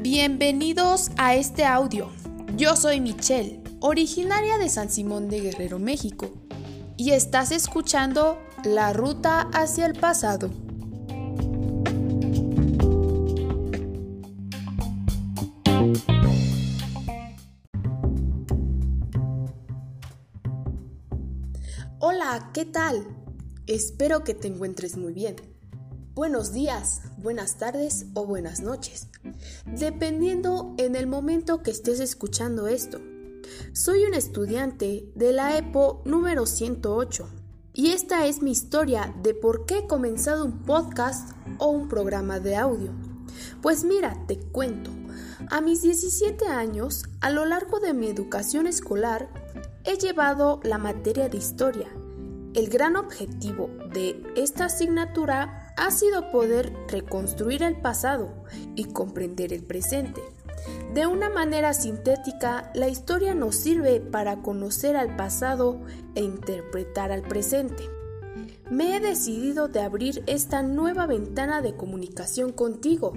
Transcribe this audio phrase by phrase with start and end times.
[0.00, 2.08] Bienvenidos a este audio.
[2.56, 6.32] Yo soy Michelle, originaria de San Simón de Guerrero, México,
[6.96, 10.50] y estás escuchando La Ruta hacia el Pasado.
[21.98, 23.06] Hola, ¿qué tal?
[23.66, 25.36] Espero que te encuentres muy bien.
[26.14, 29.08] Buenos días, buenas tardes o buenas noches,
[29.64, 33.00] dependiendo en el momento que estés escuchando esto.
[33.72, 37.30] Soy un estudiante de la EPO número 108
[37.72, 42.40] y esta es mi historia de por qué he comenzado un podcast o un programa
[42.40, 42.92] de audio.
[43.62, 44.90] Pues mira, te cuento.
[45.48, 49.45] A mis 17 años, a lo largo de mi educación escolar,
[49.86, 51.88] he llevado la materia de historia.
[52.54, 58.44] El gran objetivo de esta asignatura ha sido poder reconstruir el pasado
[58.74, 60.20] y comprender el presente.
[60.92, 65.80] De una manera sintética, la historia nos sirve para conocer al pasado
[66.16, 67.84] e interpretar al presente.
[68.68, 73.12] Me he decidido de abrir esta nueva ventana de comunicación contigo.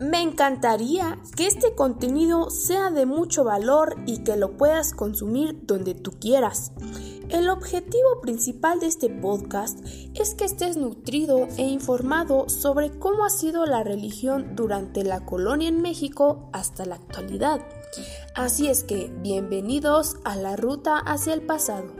[0.00, 5.94] Me encantaría que este contenido sea de mucho valor y que lo puedas consumir donde
[5.94, 6.72] tú quieras.
[7.28, 9.78] El objetivo principal de este podcast
[10.14, 15.68] es que estés nutrido e informado sobre cómo ha sido la religión durante la colonia
[15.68, 17.60] en México hasta la actualidad.
[18.34, 21.92] Así es que bienvenidos a la ruta hacia el pasado.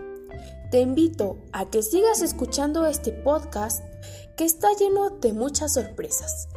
[0.73, 3.85] Te invito a que sigas escuchando este podcast
[4.37, 6.49] que está lleno de muchas sorpresas.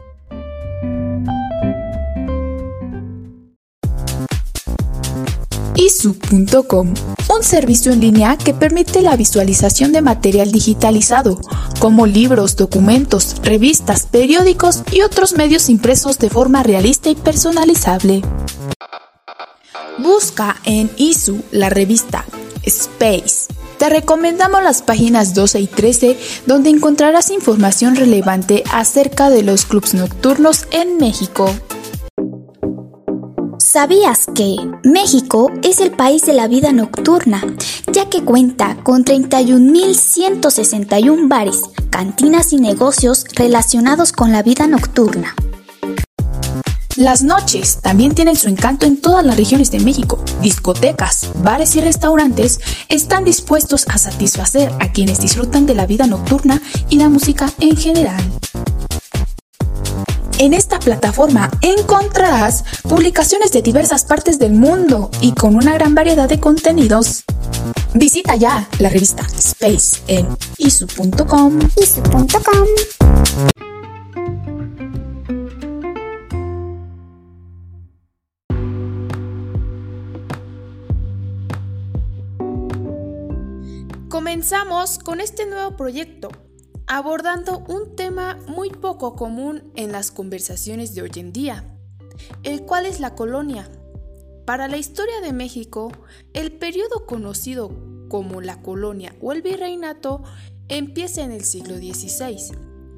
[5.97, 6.93] isu.com,
[7.35, 11.39] un servicio en línea que permite la visualización de material digitalizado,
[11.79, 18.21] como libros, documentos, revistas, periódicos y otros medios impresos de forma realista y personalizable.
[19.97, 22.25] Busca en ISU la revista
[22.63, 23.47] Space.
[23.79, 29.95] Te recomendamos las páginas 12 y 13 donde encontrarás información relevante acerca de los clubs
[29.95, 31.51] nocturnos en México.
[33.69, 34.55] ¿Sabías que
[34.85, 37.43] México es el país de la vida nocturna,
[37.91, 45.35] ya que cuenta con 31.161 bares, cantinas y negocios relacionados con la vida nocturna?
[46.95, 50.23] Las noches también tienen su encanto en todas las regiones de México.
[50.41, 56.61] Discotecas, bares y restaurantes están dispuestos a satisfacer a quienes disfrutan de la vida nocturna
[56.89, 58.23] y la música en general.
[60.39, 66.29] En esta plataforma encontrarás publicaciones de diversas partes del mundo y con una gran variedad
[66.29, 67.23] de contenidos.
[67.95, 70.27] Visita ya la revista Space en
[70.59, 71.57] isu.com.
[71.75, 72.67] isu.com.
[84.07, 86.29] Comenzamos con este nuevo proyecto
[86.87, 91.77] abordando un tema muy poco común en las conversaciones de hoy en día,
[92.43, 93.69] el cual es la colonia.
[94.45, 95.91] Para la historia de México,
[96.33, 97.69] el periodo conocido
[98.07, 100.23] como la colonia o el virreinato
[100.69, 102.37] empieza en el siglo XVI,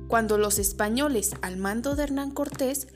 [0.07, 2.87] cuando los españoles al mando de Hernán Cortés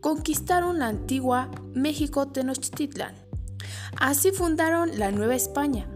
[0.00, 3.14] conquistaron la antigua México Tenochtitlan.
[3.96, 5.88] Así fundaron la Nueva España,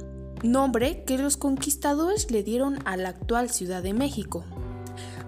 [0.44, 4.44] nombre que los conquistadores le dieron a la actual Ciudad de México.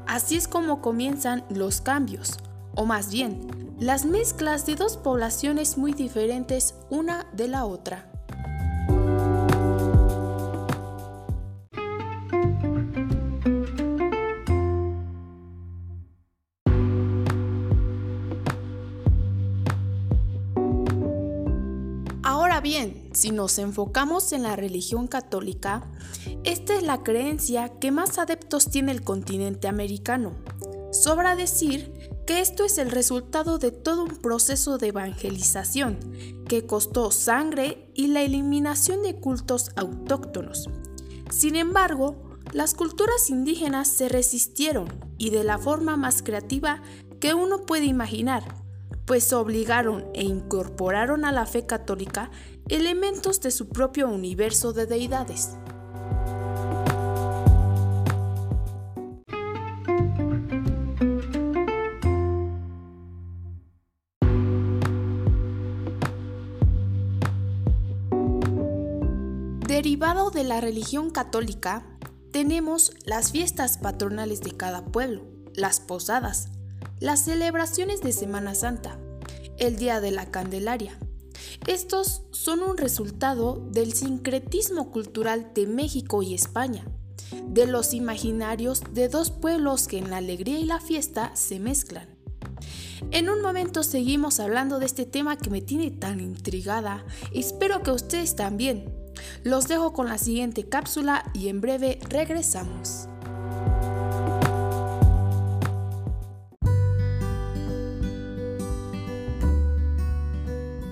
[0.06, 2.38] Así es como comienzan los cambios,
[2.74, 8.10] o más bien, las mezclas de dos poblaciones muy diferentes una de la otra.
[22.66, 25.88] Bien, si nos enfocamos en la religión católica,
[26.42, 30.32] esta es la creencia que más adeptos tiene el continente americano.
[30.90, 31.92] Sobra decir
[32.26, 36.00] que esto es el resultado de todo un proceso de evangelización
[36.48, 40.68] que costó sangre y la eliminación de cultos autóctonos.
[41.30, 42.16] Sin embargo,
[42.52, 44.88] las culturas indígenas se resistieron
[45.18, 46.82] y de la forma más creativa
[47.20, 48.65] que uno puede imaginar,
[49.06, 52.30] pues obligaron e incorporaron a la fe católica
[52.68, 55.56] elementos de su propio universo de deidades.
[69.66, 71.86] Derivado de la religión católica,
[72.32, 75.22] tenemos las fiestas patronales de cada pueblo,
[75.54, 76.50] las posadas,
[77.00, 78.98] las celebraciones de Semana Santa,
[79.58, 80.98] el Día de la Candelaria.
[81.66, 86.86] Estos son un resultado del sincretismo cultural de México y España,
[87.46, 92.08] de los imaginarios de dos pueblos que en la alegría y la fiesta se mezclan.
[93.10, 97.04] En un momento seguimos hablando de este tema que me tiene tan intrigada.
[97.32, 98.94] Espero que ustedes también.
[99.44, 103.08] Los dejo con la siguiente cápsula y en breve regresamos.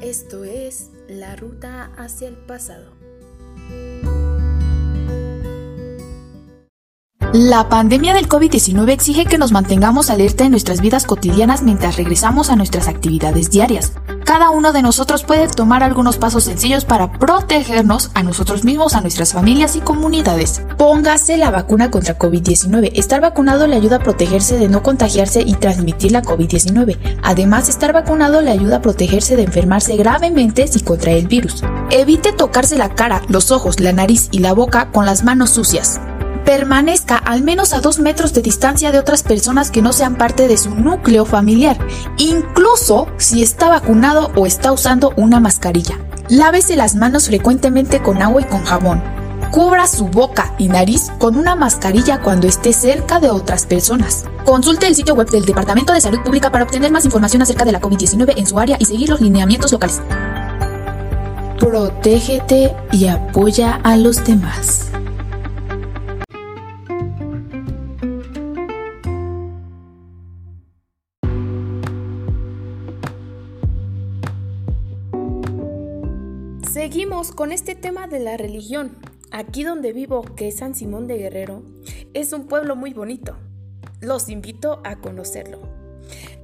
[0.05, 2.93] Esto es la ruta hacia el pasado.
[7.33, 12.51] La pandemia del COVID-19 exige que nos mantengamos alerta en nuestras vidas cotidianas mientras regresamos
[12.51, 13.95] a nuestras actividades diarias.
[14.35, 19.01] Cada uno de nosotros puede tomar algunos pasos sencillos para protegernos a nosotros mismos, a
[19.01, 20.61] nuestras familias y comunidades.
[20.77, 22.91] Póngase la vacuna contra COVID-19.
[22.97, 26.99] Estar vacunado le ayuda a protegerse de no contagiarse y transmitir la COVID-19.
[27.23, 31.63] Además, estar vacunado le ayuda a protegerse de enfermarse gravemente si contrae el virus.
[31.93, 36.01] Evite tocarse la cara, los ojos, la nariz y la boca con las manos sucias
[36.45, 40.49] permanezca al menos a dos metros de distancia de otras personas que no sean parte
[40.49, 41.79] de su núcleo familiar,
[42.19, 45.99] incluso si está vacunado o está usando una mascarilla.
[46.29, 49.03] Lávese las manos frecuentemente con agua y con jabón.
[49.51, 54.25] Cubra su boca y nariz con una mascarilla cuando esté cerca de otras personas.
[54.45, 57.73] Consulte el sitio web del Departamento de Salud Pública para obtener más información acerca de
[57.73, 60.03] la COVID-19 en su área y seguir los lineamientos locales.
[61.59, 64.94] Protégete y apoya a los demás.
[77.15, 78.99] Con este tema de la religión.
[79.31, 81.63] Aquí donde vivo, que es San Simón de Guerrero,
[82.13, 83.37] es un pueblo muy bonito.
[84.01, 85.61] Los invito a conocerlo.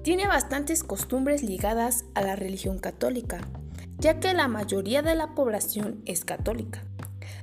[0.04, 3.40] Tiene bastantes costumbres ligadas a la religión católica,
[3.98, 6.84] ya que la mayoría de la población es católica.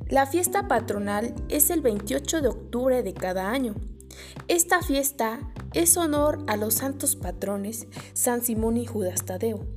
[0.08, 3.76] La fiesta patronal es el 28 de octubre de cada año.
[4.48, 5.40] Esta fiesta
[5.74, 9.77] es honor a los santos patrones San Simón y Judas Tadeo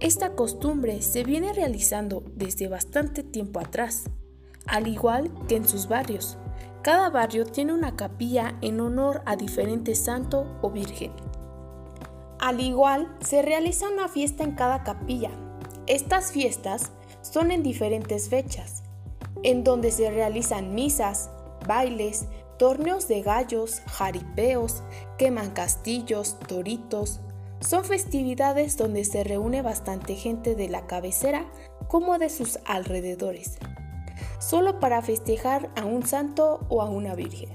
[0.00, 4.04] esta costumbre se viene realizando desde bastante tiempo atrás,
[4.66, 6.38] al igual que en sus barrios.
[6.82, 11.12] Cada barrio tiene una capilla en honor a diferente santo o virgen.
[12.40, 15.30] Al igual, se realiza una fiesta en cada capilla.
[15.86, 16.90] Estas fiestas
[17.20, 18.82] son en diferentes fechas,
[19.44, 21.30] en donde se realizan misas,
[21.68, 22.26] bailes,
[22.58, 24.82] torneos de gallos, jaripeos,
[25.18, 27.20] queman castillos, toritos,
[27.62, 31.46] son festividades donde se reúne bastante gente de la cabecera
[31.88, 33.58] como de sus alrededores,
[34.40, 37.50] solo para festejar a un santo o a una virgen.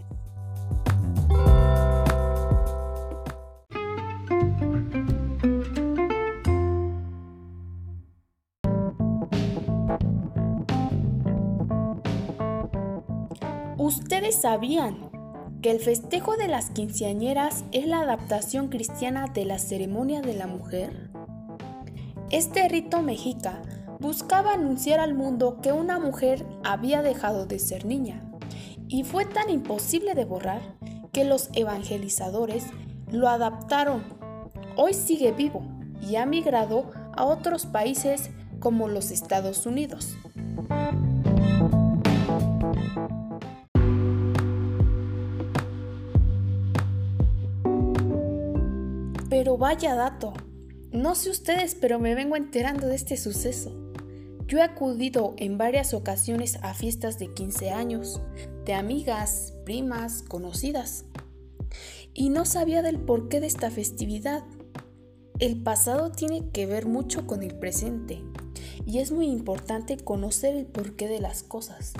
[13.77, 15.06] ¿Ustedes sabían
[15.61, 20.47] que el festejo de las quinceañeras es la adaptación cristiana de la ceremonia de la
[20.47, 21.09] mujer?
[22.29, 23.61] Este rito mexica
[23.99, 28.23] buscaba anunciar al mundo que una mujer había dejado de ser niña
[28.87, 30.61] y fue tan imposible de borrar
[31.11, 32.65] que los evangelizadores
[33.11, 34.03] lo adaptaron.
[34.75, 35.63] Hoy sigue vivo
[36.01, 40.15] y ha migrado a otros países como los Estados Unidos.
[49.47, 50.33] Pero vaya dato.
[50.91, 53.71] No sé ustedes, pero me vengo enterando de este suceso.
[54.45, 58.21] Yo he acudido en varias ocasiones a fiestas de 15 años,
[58.65, 61.05] de amigas, primas, conocidas.
[62.13, 64.43] Y no sabía del porqué de esta festividad.
[65.39, 68.21] El pasado tiene que ver mucho con el presente
[68.85, 71.93] y es muy importante conocer el porqué de las cosas.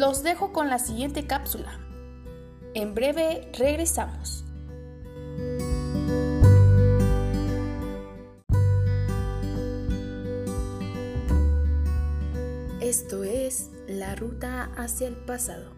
[0.00, 1.78] Los dejo con la siguiente cápsula.
[2.72, 4.46] En breve regresamos.
[12.80, 15.70] Esto es la ruta hacia el pasado.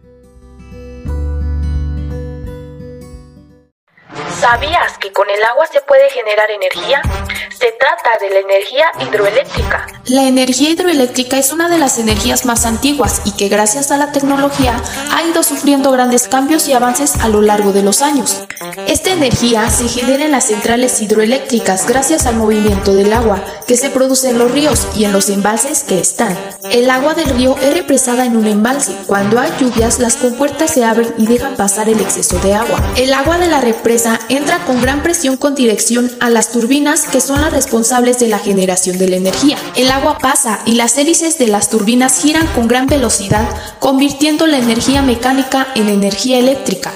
[4.39, 7.01] ¿Sabías que con el agua se puede generar energía?
[7.49, 12.65] Se trata de la energía hidroeléctrica La energía hidroeléctrica es una de las energías más
[12.65, 14.75] antiguas y que gracias a la tecnología
[15.13, 18.43] ha ido sufriendo grandes cambios y avances a lo largo de los años.
[18.85, 23.89] Esta energía se genera en las centrales hidroeléctricas gracias al movimiento del agua que se
[23.89, 26.37] produce en los ríos y en los embalses que están.
[26.69, 28.93] El agua del río es represada en un embalse.
[29.07, 32.93] Cuando hay lluvias, las compuertas se abren y dejan pasar el exceso de agua.
[32.97, 37.21] El agua de la represa entra con gran presión con dirección a las turbinas que
[37.21, 39.57] son las responsables de la generación de la energía
[39.93, 43.47] agua pasa y las hélices de las turbinas giran con gran velocidad,
[43.79, 46.91] convirtiendo la energía mecánica en energía eléctrica.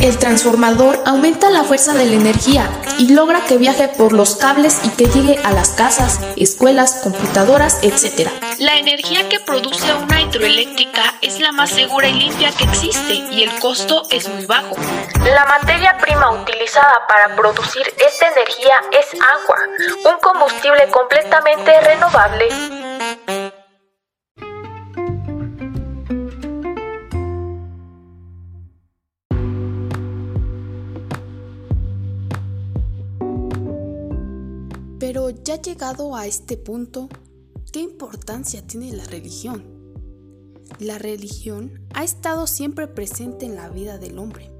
[0.00, 4.78] El transformador aumenta la fuerza de la energía y logra que viaje por los cables
[4.84, 8.28] y que llegue a las casas, escuelas, computadoras, etc.
[8.58, 13.42] La energía que produce una hidroeléctrica es la más segura y limpia que existe y
[13.42, 14.74] el costo es muy bajo.
[15.24, 22.48] La materia prima utilizada para producir esta energía es agua, un combustible completamente renovable
[34.98, 37.08] pero ya llegado a este punto,
[37.72, 39.64] ¿qué importancia tiene la religión?
[40.78, 44.50] La religión ha estado siempre presente en la vida del hombre,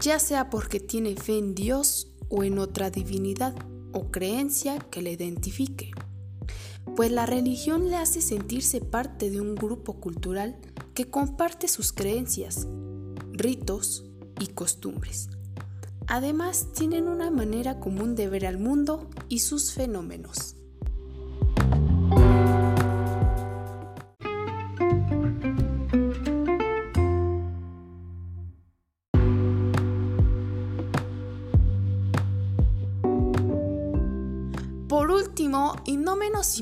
[0.00, 3.54] ya sea porque tiene fe en Dios o en otra divinidad
[3.92, 5.92] o creencia que le identifique
[6.96, 10.56] pues la religión le hace sentirse parte de un grupo cultural
[10.94, 12.66] que comparte sus creencias,
[13.32, 14.04] ritos
[14.38, 15.30] y costumbres.
[16.06, 20.56] Además, tienen una manera común de ver al mundo y sus fenómenos.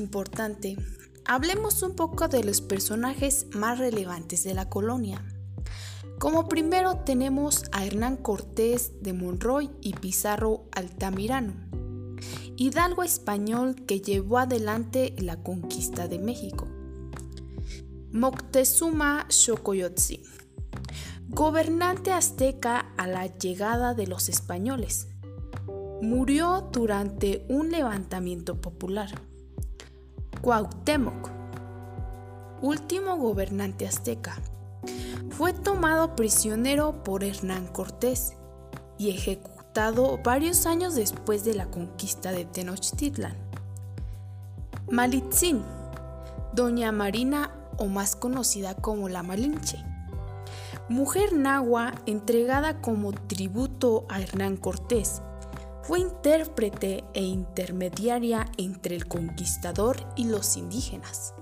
[0.01, 0.75] Importante,
[1.25, 5.23] hablemos un poco de los personajes más relevantes de la colonia.
[6.19, 11.53] Como primero tenemos a Hernán Cortés de Monroy y Pizarro Altamirano,
[12.57, 16.67] hidalgo español que llevó adelante la conquista de México.
[18.11, 20.21] Moctezuma Xocoyotzin,
[21.29, 25.07] gobernante azteca a la llegada de los españoles
[26.01, 29.30] murió durante un levantamiento popular.
[30.41, 31.29] Cuauhtémoc,
[32.63, 34.39] último gobernante azteca,
[35.29, 38.33] fue tomado prisionero por Hernán Cortés
[38.97, 43.35] y ejecutado varios años después de la conquista de Tenochtitlan.
[44.89, 45.61] Malitzin,
[46.55, 49.77] doña Marina o más conocida como la Malinche,
[50.89, 55.21] mujer nahua entregada como tributo a Hernán Cortés
[55.83, 61.33] fue intérprete e intermediaria entre el conquistador y los indígenas.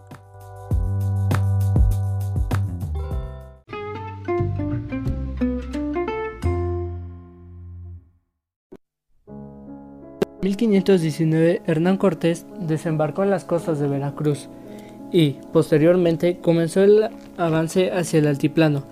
[10.42, 14.48] En 1519 Hernán Cortés desembarcó en las costas de Veracruz
[15.12, 18.84] y, posteriormente, comenzó el avance hacia el altiplano,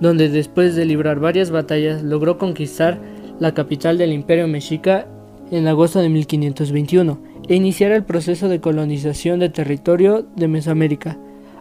[0.00, 2.98] donde después de librar varias batallas logró conquistar
[3.38, 5.06] la capital del imperio mexica,
[5.50, 7.18] en agosto de 1521
[7.48, 11.18] e iniciar el proceso de colonización de territorio de Mesoamérica.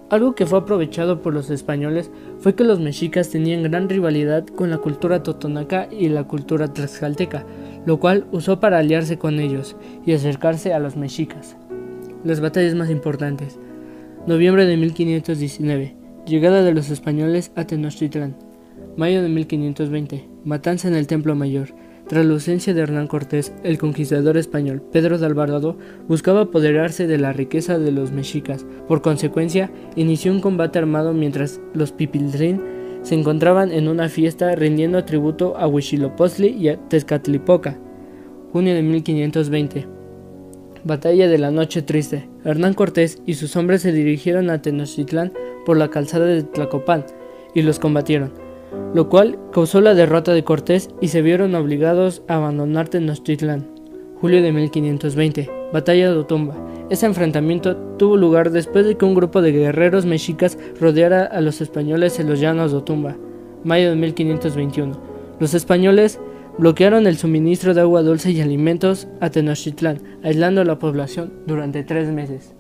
[0.09, 4.69] Algo que fue aprovechado por los españoles fue que los mexicas tenían gran rivalidad con
[4.69, 7.45] la cultura totonaca y la cultura tlaxcalteca,
[7.85, 11.57] lo cual usó para aliarse con ellos y acercarse a los mexicas.
[12.23, 13.59] Las batallas más importantes.
[14.27, 15.95] Noviembre de 1519.
[16.25, 18.35] Llegada de los españoles a Tenochtitlán.
[18.97, 20.36] Mayo de 1520.
[20.47, 21.75] Matanza en el Templo Mayor.
[22.07, 25.77] Tras la ausencia de Hernán Cortés, el conquistador español Pedro de Alvarado
[26.07, 28.65] buscaba apoderarse de la riqueza de los mexicas.
[28.87, 32.61] Por consecuencia, inició un combate armado mientras los Pipildrín
[33.01, 37.77] se encontraban en una fiesta rindiendo tributo a Huitzilopochtli y a Tezcatlipoca.
[38.53, 39.85] Junio de 1520.
[40.85, 42.29] Batalla de la Noche Triste.
[42.45, 45.33] Hernán Cortés y sus hombres se dirigieron a Tenochtitlán
[45.65, 47.05] por la calzada de Tlacopan
[47.53, 48.46] y los combatieron
[48.93, 53.67] lo cual causó la derrota de Cortés y se vieron obligados a abandonar Tenochtitlán.
[54.19, 56.55] Julio de 1520, Batalla de Otumba.
[56.89, 61.61] Ese enfrentamiento tuvo lugar después de que un grupo de guerreros mexicas rodeara a los
[61.61, 63.17] españoles en los llanos de Otumba.
[63.63, 64.97] Mayo de 1521.
[65.39, 66.19] Los españoles
[66.57, 71.83] bloquearon el suministro de agua dulce y alimentos a Tenochtitlán, aislando a la población durante
[71.83, 72.55] tres meses.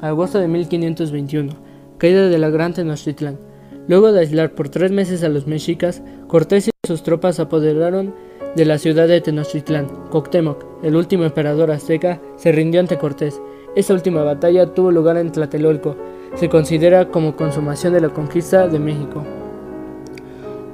[0.00, 1.52] Agosto de 1521.
[1.98, 3.38] Caída de la Gran Tenochtitlán.
[3.88, 8.14] Luego de aislar por tres meses a los mexicas, Cortés y sus tropas apoderaron
[8.56, 9.86] de la ciudad de Tenochtitlán.
[10.10, 13.40] Coctemoc, el último emperador azteca, se rindió ante Cortés
[13.76, 15.96] Esta última batalla tuvo lugar en Tlatelolco.
[16.34, 19.24] Se considera como consumación de la conquista de México.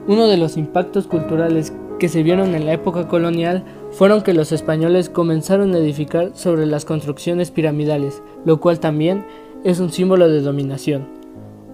[0.06, 4.52] Uno de los impactos culturales que se vieron en la época colonial fueron que los
[4.52, 9.24] españoles comenzaron a edificar sobre las construcciones piramidales, lo cual también
[9.64, 11.21] es un símbolo de dominación.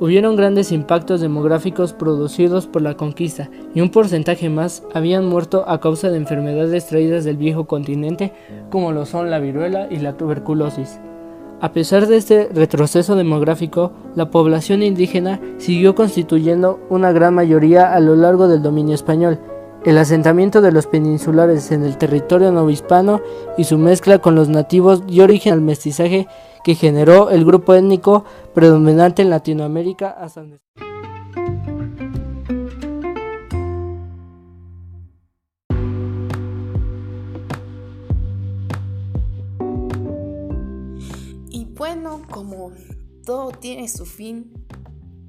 [0.01, 5.81] Hubieron grandes impactos demográficos producidos por la conquista y un porcentaje más habían muerto a
[5.81, 8.33] causa de enfermedades traídas del viejo continente
[8.71, 11.01] como lo son la viruela y la tuberculosis.
[11.61, 17.99] A pesar de este retroceso demográfico, la población indígena siguió constituyendo una gran mayoría a
[17.99, 19.41] lo largo del dominio español.
[19.89, 23.23] El asentamiento de los peninsulares en el territorio novohispano
[23.57, 26.29] y su mezcla con los nativos dio origen al mestizaje
[26.63, 30.45] que generó el grupo étnico predominante en Latinoamérica hasta
[41.79, 42.73] Bueno, como
[43.25, 44.53] todo tiene su fin,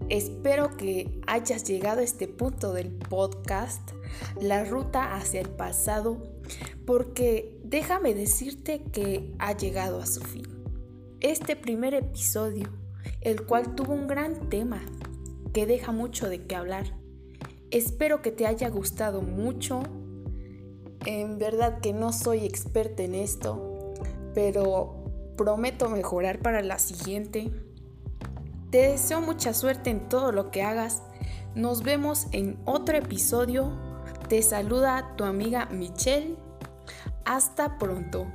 [0.09, 3.91] espero que hayas llegado a este punto del podcast,
[4.41, 6.17] la ruta hacia el pasado,
[6.85, 10.47] porque déjame decirte que ha llegado a su fin.
[11.19, 12.69] Este primer episodio,
[13.21, 14.81] el cual tuvo un gran tema
[15.53, 16.95] que deja mucho de qué hablar.
[17.71, 19.83] Espero que te haya gustado mucho.
[21.05, 23.93] En verdad que no soy experta en esto,
[24.33, 24.99] pero
[25.39, 27.49] Prometo mejorar para la siguiente.
[28.69, 31.01] Te deseo mucha suerte en todo lo que hagas.
[31.55, 33.71] Nos vemos en otro episodio.
[34.27, 36.35] Te saluda tu amiga Michelle.
[37.25, 38.27] Hasta pronto.